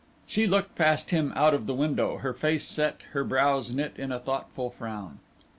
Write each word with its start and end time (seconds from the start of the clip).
She 0.25 0.47
looked 0.47 0.73
past 0.73 1.11
him 1.11 1.31
out 1.35 1.53
of 1.53 1.67
the 1.67 1.75
window, 1.75 2.17
her 2.17 2.33
face 2.33 2.63
set, 2.63 3.01
her 3.11 3.23
brows 3.23 3.69
knit 3.69 3.93
in 3.97 4.11
a 4.11 4.17
thoughtful 4.17 4.71
frown. 4.71 5.19